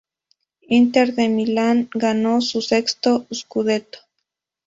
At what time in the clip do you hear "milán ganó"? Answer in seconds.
1.29-2.41